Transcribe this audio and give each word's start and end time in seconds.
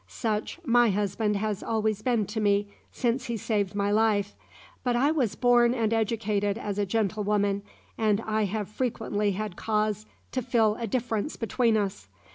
Such 0.07 0.59
my 0.65 0.89
husband 0.89 1.35
has 1.35 1.61
always 1.61 2.01
been 2.01 2.25
to 2.25 2.39
me 2.39 2.67
since 2.91 3.25
he 3.25 3.37
saved 3.37 3.75
my 3.75 3.91
life, 3.91 4.35
but 4.83 4.95
I 4.95 5.11
was 5.11 5.35
born 5.35 5.75
and 5.75 5.93
educated 5.93 6.57
as 6.57 6.79
a 6.79 6.87
gentlewoman, 6.87 7.61
and 7.99 8.19
I 8.21 8.45
have 8.45 8.67
frequently 8.67 9.33
had 9.33 9.55
cause 9.57 10.07
to 10.31 10.41
feel 10.41 10.73
a 10.77 10.87
difference 10.87 11.35
between 11.35 11.77
us. 11.77 12.07